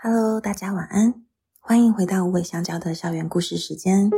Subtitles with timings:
[0.00, 1.12] Hello，大家晚安，
[1.58, 4.08] 欢迎回到无尾香蕉的校园故事时间。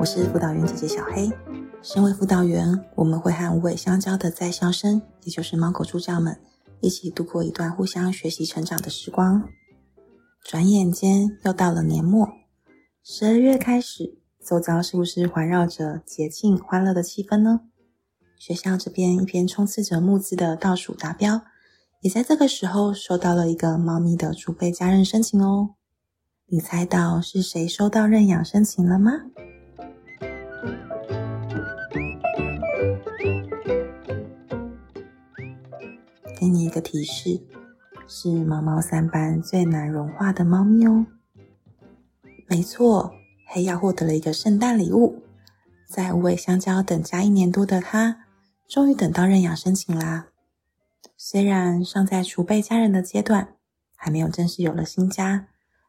[0.00, 1.30] 我是辅导员姐姐小黑。
[1.80, 6.40] 身为辅导员，我们会和无尾香蕉的在校生，也就是猫狗助教们，
[6.80, 9.48] 一起度过一段互相学习成长的时光。
[10.42, 12.28] 转眼间又到了年末，
[13.04, 17.60] 十二月开始，周遭是不是环绕着节庆欢乐的气氛呢？
[18.38, 21.42] 学校这边一边冲刺着募资的倒数达标，
[22.00, 25.70] 也在这个时候收到了一个猫咪的储备家人申请哦。
[26.46, 29.12] 你猜到是谁收到认养申请了吗？
[36.38, 37.40] 给你一个提示，
[38.06, 41.06] 是毛毛三班最难融化的猫咪哦。
[42.46, 43.10] 没错，
[43.46, 45.23] 黑曜获得了一个圣诞礼物，
[45.94, 48.24] 在无尾香蕉等家一年多的他。
[48.66, 50.28] 终于等到认养申请啦！
[51.16, 53.56] 虽然尚在储备家人的阶段，
[53.94, 55.48] 还没有正式有了新家，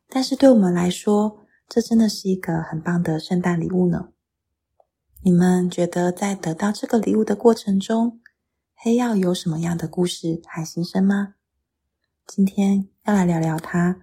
[0.09, 4.09] 但是对我们来说，这真的是一个很棒的圣诞礼物呢。
[5.23, 8.19] 你们觉得在得到这个礼物的过程中，
[8.75, 11.36] 黑曜有什么样的故事和心声吗？
[12.28, 14.02] 今天要来聊聊他，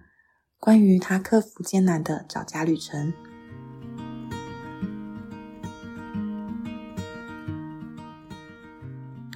[0.59, 3.13] 关于他克服艰难的找家旅程。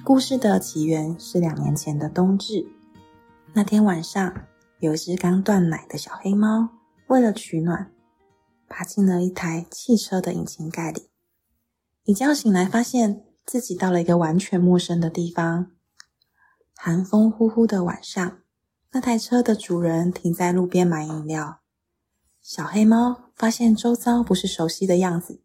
[0.08, 2.66] 故事的起源是两年前的冬至。
[3.52, 4.34] 那天晚上，
[4.78, 6.70] 有一只刚断奶的小黑猫，
[7.08, 7.92] 为了取暖，
[8.70, 11.10] 爬进了一台汽车的引擎盖里。
[12.04, 15.72] 一觉醒来，发现自己到了一个完全陌生的地方。
[16.74, 18.38] 寒风呼呼的晚上，
[18.92, 21.58] 那台车的主人停在路边买饮料。
[22.40, 25.42] 小黑猫发现周遭不是熟悉的样子，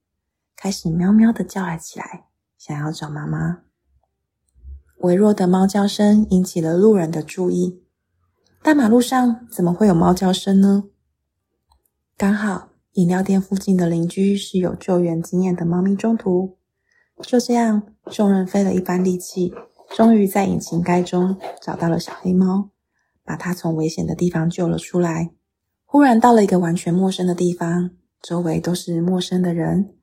[0.55, 3.63] 开始喵喵的叫了起来，想要找妈妈。
[5.03, 7.83] 微弱的猫叫声引起了路人的注意。
[8.61, 10.85] 大马路上怎么会有猫叫声呢？
[12.15, 16.57] 刚好饮料店附近的邻居是有救援经验的猫咪中途。
[17.21, 19.53] 就这样，众人费了一番力气，
[19.93, 22.69] 终于在引擎盖中找到了小黑猫，
[23.25, 25.31] 把它从危险的地方救了出来。
[25.83, 27.91] 忽然到了一个完全陌生的地方，
[28.21, 29.95] 周围都是陌生的人，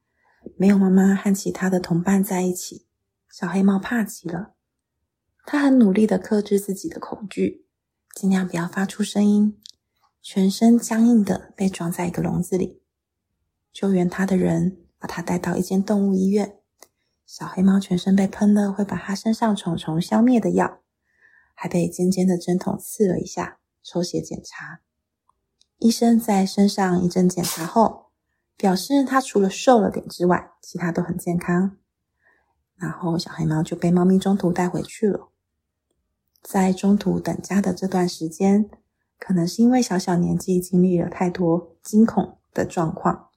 [0.59, 2.84] 没有妈妈和其他的同伴在一起，
[3.31, 4.53] 小黑猫怕极了。
[5.47, 7.67] 他很努力的克制自己的恐惧，
[8.15, 9.61] 尽量不要发出声音，
[10.23, 12.83] 全身僵硬的被装在一个笼子里。
[13.73, 16.59] 救援他的人把他带到一间动物医院，
[17.27, 20.81] 小黑猫全身被喷了会把它身上虫虫消灭的药，
[21.55, 24.81] 还被尖尖的针筒刺了一下，抽血检查。
[25.79, 28.11] 医生在身上一阵检查后，
[28.56, 31.79] 表示他除了瘦了点之外，其他都很健康。
[32.77, 35.30] 然后小黑猫就被猫咪中途带回去了。
[36.43, 38.69] 在中途等家的这段时间，
[39.19, 43.28] 可能是因为小小年纪经历了太多惊恐的状况，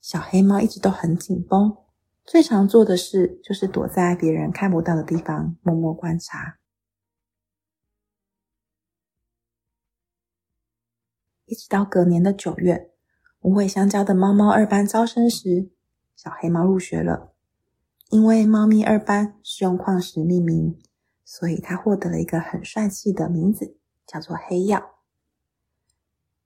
[0.00, 1.76] 小黑猫一直都很紧绷。
[2.24, 6.58] 最常做的事就是躲在别人看不到的地方，默默观察。
[11.44, 12.90] 一直到隔年的九月，
[13.40, 15.70] 无尾香蕉的猫猫二班招生时，
[16.16, 17.32] 小黑猫入学了。
[18.10, 20.76] 因为猫咪二班是用矿石命名，
[21.28, 23.76] 所以它获得了一个很帅气的名字，
[24.06, 24.80] 叫做黑曜。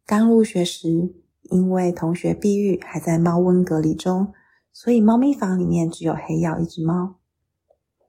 [0.07, 4.33] 刚入学时，因为同学碧玉还在猫瘟隔离中，
[4.73, 7.17] 所以猫咪房里面只有黑曜一只猫。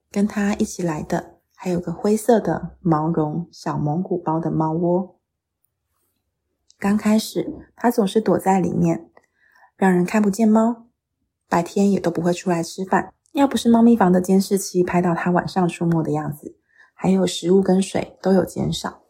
[0.09, 5.19] 跟它一起来的还有个灰色的毛绒小蒙古包的猫窝。
[6.79, 9.11] 刚开始，它总是躲在里面，
[9.75, 10.87] 让人看不见猫，
[11.49, 13.13] 白天也都不会出来吃饭。
[13.33, 16.57] 要不是猫咪房的监视器拍到它晚上出没的样子，
[17.03, 19.01] 还有食物跟水都有减少，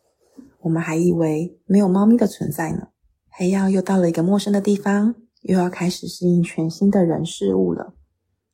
[0.61, 2.87] 我们还以为没有猫咪的存在呢。
[3.29, 7.93] 黑曜又到了一个陌生的地方，又要开始适应全新的人事物了。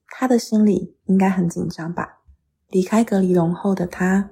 [0.07, 2.23] 他的心里应该很紧张吧？
[2.69, 4.31] 离开隔离笼后的他，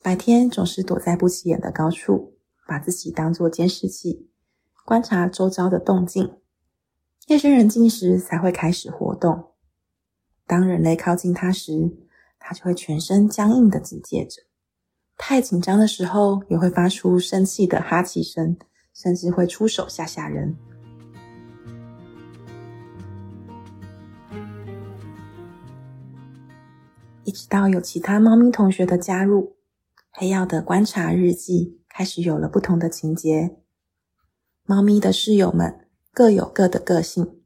[0.00, 2.36] 白天总是躲在不起眼的高处，
[2.68, 4.30] 把自己当作监视器，
[4.84, 6.36] 观察周遭的动静。
[7.26, 9.46] 夜深人静时才会开始活动。
[10.46, 11.96] 当人类靠近它时，
[12.48, 14.40] 它就会全身僵硬的警戒着。
[15.16, 18.56] 太紧张的时候，也会发出生气的哈气声，
[18.94, 20.56] 甚至会出手吓吓人。
[27.24, 29.56] 一直到有其他猫咪同学的加入，
[30.12, 33.56] 黑曜的观察日记开始有了不同的情节。
[34.62, 37.42] 猫咪的室友们各有各的个性。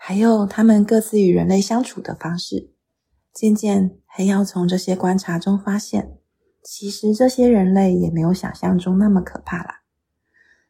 [0.00, 2.77] 还有他们各自与人类相处的方式。
[3.38, 6.18] 渐渐，黑曜从这些观察中发现，
[6.60, 9.82] 其实这些人类也没有想象中那么可怕啦。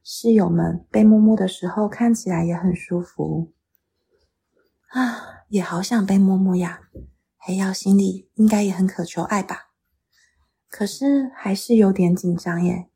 [0.04, 3.54] 室友们被摸摸的时候，看起来也很舒服
[4.90, 6.80] 啊，也好想被摸摸呀。
[7.38, 9.70] 黑曜心里应该也很渴求爱吧，
[10.68, 12.90] 可是还是有点紧张耶。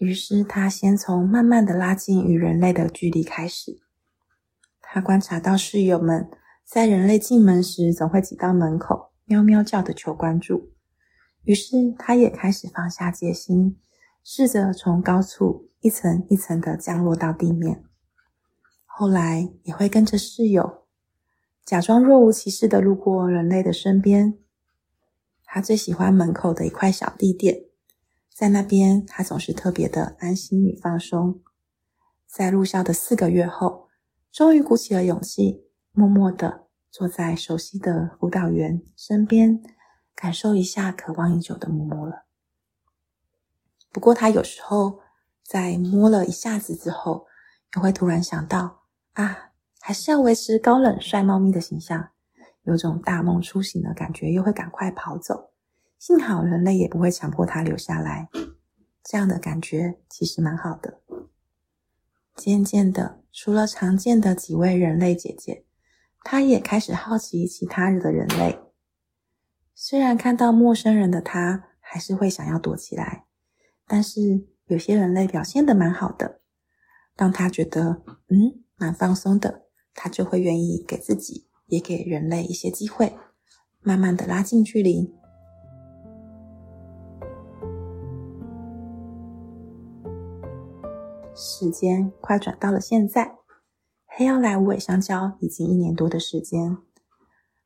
[0.00, 3.82] 于是他先从慢慢的拉近与人类的距离开始。
[4.80, 6.30] 他观察到室友们
[6.68, 10.68] 在人类进门时，总会挤到门口，喵喵叫的求关注。
[11.44, 13.78] 于是他也开始放下戒心，
[14.22, 17.82] 试着从高处一层一层的降落到地面。
[18.84, 20.82] 后来也会跟着室友，
[21.64, 24.36] 假装若无其事的路过人类的身边。
[25.44, 27.62] 他最喜欢门口的一块小地垫，
[28.34, 31.40] 在那边他总是特别的安心与放松。
[32.26, 33.88] 在入校的四个月后，
[34.30, 35.64] 终于鼓起了勇气，
[35.98, 39.60] 默默的坐在熟悉的辅导员身边，
[40.14, 42.24] 感受一下渴望已久的摸摸了。
[43.90, 45.00] 不过，他有时候
[45.42, 47.26] 在摸了一下子之后，
[47.74, 48.84] 又会突然想到：
[49.14, 49.50] 啊，
[49.80, 52.10] 还是要维持高冷帅猫咪的形象，
[52.62, 55.50] 有种大梦初醒的感觉，又会赶快跑走。
[55.98, 58.28] 幸好人类也不会强迫他留下来，
[59.02, 61.00] 这样的感觉其实蛮好的。
[62.36, 65.64] 渐渐的，除了常见的几位人类姐姐，
[66.24, 68.58] 他也开始好奇其他人的人类。
[69.74, 73.26] 虽然看到陌生人的他，还是会想要躲起来，
[73.86, 76.40] 但是有些人类表现的蛮好的。
[77.16, 83.16] 当他觉得嗯蛮放松的，他就会愿意给自己也给人类一些机会，
[83.80, 85.14] 慢慢的拉近距离。
[91.34, 93.37] 时间快转到了现在，
[94.18, 96.76] 黑曜来无尾香蕉已经一年多的时间，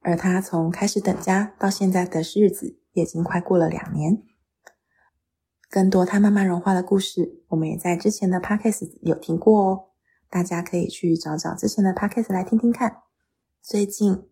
[0.00, 4.22] 而他从开始等家到现在的日子，也已经快过了两年。
[5.70, 9.84] 更多他慢慢融化的故事，我们也在之前的 podcast 有听过哦，
[10.28, 12.98] 大家可以去找找之前的 podcast 来听听看。
[13.62, 14.28] 最近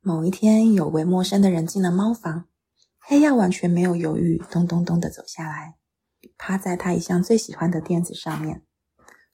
[0.00, 2.46] 某一天，有位陌生的人进了猫房，
[2.98, 5.76] 黑曜完全没有犹豫，咚咚咚的走下来。
[6.36, 8.64] 趴在他一向最喜欢的垫子上面，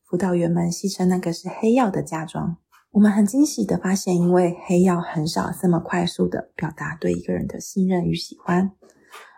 [0.05, 2.59] 辅导员们戏称那个是黑曜的嫁妆。
[2.93, 8.71] 我们很惊喜的发现，因为黑曜很少这么快速的表达对一个人的信任与喜欢，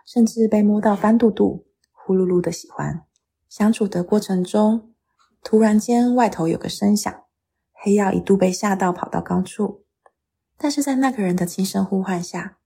[0.05, 3.03] 甚至被摸到翻肚肚、呼噜噜的喜欢。
[3.49, 4.93] 相处的过程中，
[5.43, 7.23] 突然间外头有个声响，
[7.73, 9.85] 黑曜一度被吓到，跑到高处。
[10.57, 12.57] 但是在那个人的轻声呼唤下，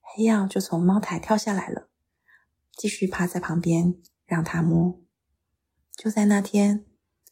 [0.00, 1.88] 黑曜就从猫台跳下来了，
[2.76, 3.96] 继续趴在旁边。
[4.28, 5.00] 让他摸。
[5.96, 6.84] 就在那天，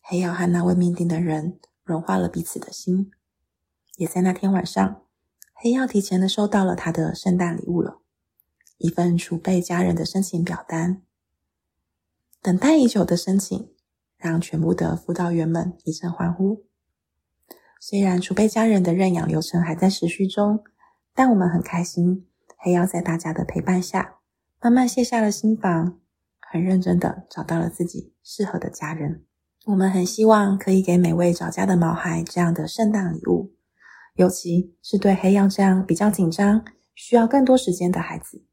[0.08, 3.10] 黑曜和那位命定的人融化了彼此的心。
[3.96, 5.02] 也在那天晚上，
[5.52, 7.98] 黑曜提前的收到了他的圣诞礼物了，
[8.78, 11.02] 一份储备家人的申请表单。
[12.40, 13.72] 等待已久的申请，
[14.16, 16.64] 让全部的辅导员们一阵欢呼。
[17.80, 20.62] 虽然储备家人的认养流程还在持续中，
[21.14, 24.20] 但我们很开心，黑曜在大家的陪伴下，
[24.60, 25.98] 慢慢卸下了心防。
[26.38, 29.24] 很认真的找到了自己适合的家人。
[29.66, 33.52] 我们很希望可以给每位找家的毛孩这样的圣诞礼物，
[34.14, 36.64] 尤其是对黑曜这样比较紧张、
[36.94, 38.44] 需要更多时间的孩子，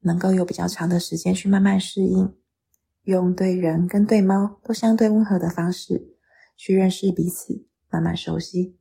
[0.00, 2.34] 能够有比较长的时间去慢慢适应，
[3.04, 6.16] 用对人跟对猫都相对温和的方式
[6.56, 8.76] 去认识彼此，慢慢熟悉。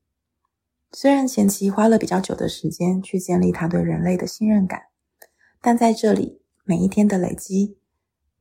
[0.91, 4.81] 虽然前期花了比较久的时间去建立他对人类的信任感，
[5.61, 7.77] 但在这里每一天的累积。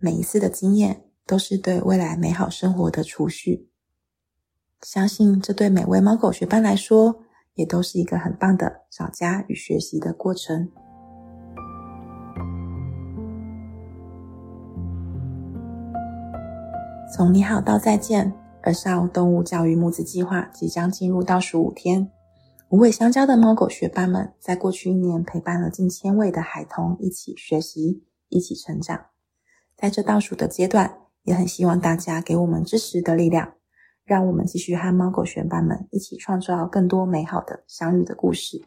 [0.02, 3.68] 每一次的经验都是对未来美好生活的储蓄，
[4.82, 7.22] 相信这对每位猫狗学伴来说，
[7.54, 10.68] 也都是一个很棒的找家与学习的过程。
[17.16, 18.32] 从你好到再见，
[18.62, 22.10] 儿少动物教育募资计划即将进入倒数五天，
[22.70, 29.06] 五尾香蕉的猫狗学伴们在过去一年陪伴了近千位的孩童一起学习，一起成长。
[29.76, 30.98] 在这倒数的阶段，
[31.30, 33.52] 也很希望大家给我们支持的力量，
[34.04, 38.60] 让我们继续和猫狗学伴们一起创造更多美好的相遇的故事。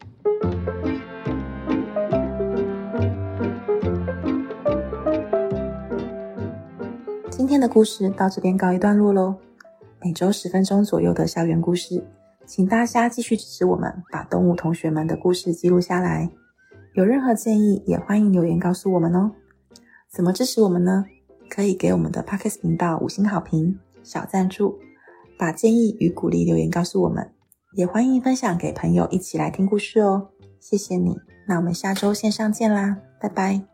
[7.30, 9.34] 今天的故事到这边告一段落喽。
[10.02, 12.02] 每周十分钟左右的校园故事，
[12.46, 16.30] 请大家继续支持我们，把动物同学们的故事记录下来。
[16.94, 19.32] 有任何建议，也欢迎留言告诉我们哦。
[20.10, 21.04] 怎么支持我们呢？
[21.48, 24.78] 可以给我们的 Podcast 频道五星好评、小赞助，
[25.38, 27.32] 把建议与鼓励留言告诉我们，
[27.74, 30.28] 也欢迎分享给朋友一起来听故事哦。
[30.60, 31.16] 谢谢你。
[31.46, 33.73] 那我们下周线上见啦，拜拜。